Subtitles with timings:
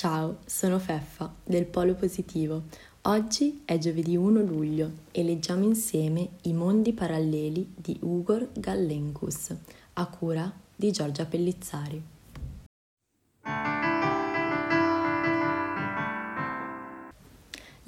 [0.00, 2.62] Ciao, sono Feffa del Polo Positivo.
[3.02, 9.54] Oggi è giovedì 1 luglio e leggiamo insieme I mondi paralleli di Ugor Gallencus,
[9.92, 12.02] a cura di Giorgia Pellizzari.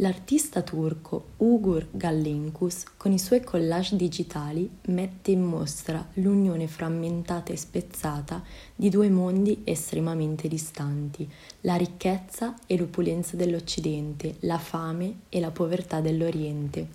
[0.03, 7.57] L'artista turco Ugur Gallenkus, con i suoi collage digitali, mette in mostra l'unione frammentata e
[7.57, 8.43] spezzata
[8.75, 11.31] di due mondi estremamente distanti,
[11.61, 16.89] la ricchezza e l'opulenza dell'Occidente, la fame e la povertà dell'Oriente.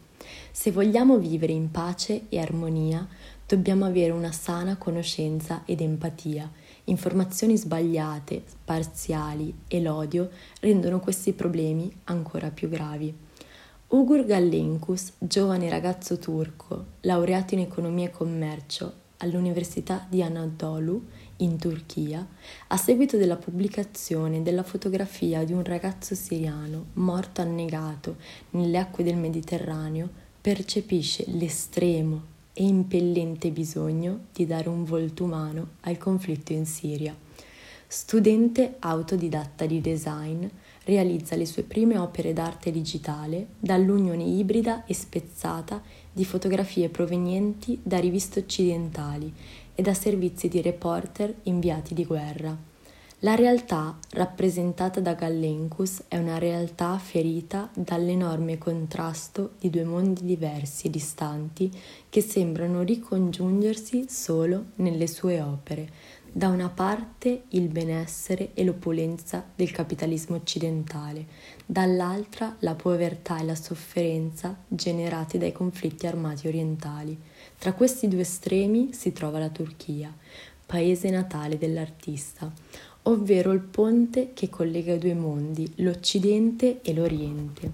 [0.51, 3.07] Se vogliamo vivere in pace e armonia,
[3.48, 6.51] dobbiamo avere una sana conoscenza ed empatia
[6.90, 10.30] Informazioni sbagliate, parziali e l'odio
[10.62, 13.13] rendono questi problemi ancora più gravi.
[13.90, 21.05] Ugur Gallenkus, giovane ragazzo turco, laureato in economia e commercio all'Università di Anadolu
[21.38, 22.26] in Turchia,
[22.68, 28.16] a seguito della pubblicazione della fotografia di un ragazzo siriano morto annegato
[28.51, 36.00] nelle acque del Mediterraneo, percepisce l'estremo e impellente bisogno di dare un volto umano al
[36.00, 37.16] conflitto in Siria.
[37.86, 40.44] Studente autodidatta di design,
[40.85, 48.00] realizza le sue prime opere d'arte digitale dall'unione ibrida e spezzata di fotografie provenienti da
[48.00, 49.32] riviste occidentali
[49.76, 52.76] e da servizi di reporter inviati di guerra.
[53.21, 60.85] La realtà rappresentata da Gallencus è una realtà ferita dall'enorme contrasto di due mondi diversi
[60.85, 61.71] e distanti
[62.10, 65.90] che sembrano ricongiungersi solo nelle sue opere.
[66.31, 71.25] Da una parte il benessere e l'opulenza del capitalismo occidentale,
[71.66, 77.19] dall'altra la povertà e la sofferenza generate dai conflitti armati orientali.
[77.57, 80.16] Tra questi due estremi si trova la Turchia,
[80.68, 82.53] paese natale dell'artista
[83.08, 87.72] ovvero il ponte che collega i due mondi, l'Occidente e l'Oriente.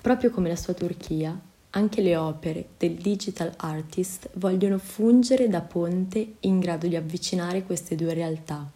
[0.00, 1.38] Proprio come la sua Turchia,
[1.70, 7.96] anche le opere del digital artist vogliono fungere da ponte in grado di avvicinare queste
[7.96, 8.70] due realtà,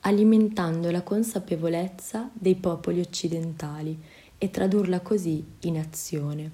[0.00, 3.96] alimentando la consapevolezza dei popoli occidentali
[4.38, 6.50] e tradurla così in azione.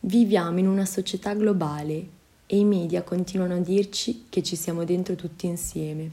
[0.00, 2.16] Viviamo in una società globale
[2.46, 6.10] e i media continuano a dirci che ci siamo dentro tutti insieme,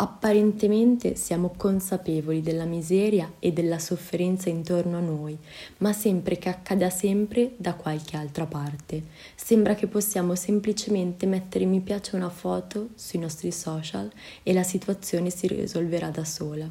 [0.00, 5.36] Apparentemente siamo consapevoli della miseria e della sofferenza intorno a noi,
[5.78, 9.02] ma sempre che accada sempre da qualche altra parte.
[9.34, 14.08] Sembra che possiamo semplicemente mettere mi piace una foto sui nostri social
[14.44, 16.70] e la situazione si risolverà da sola.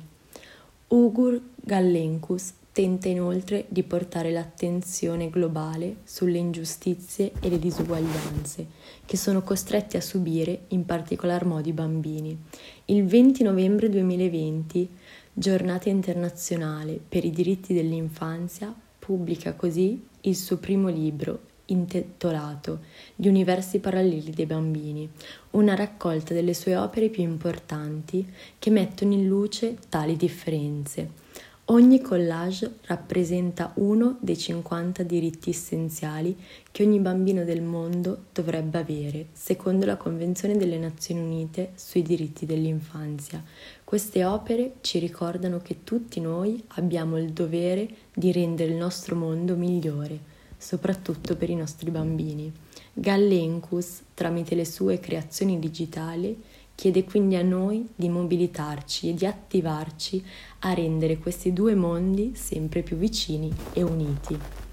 [0.87, 8.67] Ugur Gallencus tenta inoltre di portare l'attenzione globale sulle ingiustizie e le disuguaglianze
[9.03, 12.37] che sono costretti a subire in particolar modo i bambini.
[12.85, 14.89] Il 20 novembre 2020,
[15.33, 22.81] giornata internazionale per i diritti dell'infanzia, pubblica così il suo primo libro intitolato
[23.15, 25.09] Gli universi paralleli dei bambini,
[25.51, 31.25] una raccolta delle sue opere più importanti che mettono in luce tali differenze
[31.69, 36.33] Ogni collage rappresenta uno dei 50 diritti essenziali
[36.71, 42.45] che ogni bambino del mondo dovrebbe avere, secondo la Convenzione delle Nazioni Unite sui diritti
[42.45, 43.43] dell'infanzia.
[43.83, 49.57] Queste opere ci ricordano che tutti noi abbiamo il dovere di rendere il nostro mondo
[49.57, 50.17] migliore,
[50.57, 52.49] soprattutto per i nostri bambini.
[52.93, 56.41] Gallencus, tramite le sue creazioni digitali,
[56.77, 60.23] Chiede quindi a noi di mobilitarci e di attivarci
[60.59, 64.65] a rendere questi due mondi sempre più vicini e uniti.